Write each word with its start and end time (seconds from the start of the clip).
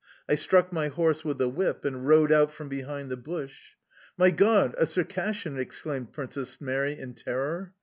I 0.27 0.33
struck 0.33 0.73
my 0.73 0.87
horse 0.87 1.23
with 1.23 1.37
the 1.37 1.47
whip 1.47 1.85
and 1.85 2.07
rode 2.07 2.31
out 2.31 2.51
from 2.51 2.69
behind 2.69 3.11
the 3.11 3.17
bush... 3.17 3.75
"Mon 4.17 4.35
Dieu, 4.35 4.47
un 4.47 4.73
circassien!"... 4.83 5.59
exclaimed 5.59 6.11
Princess 6.11 6.59
Mary 6.59 6.97
in 6.97 7.13
terror. 7.13 7.75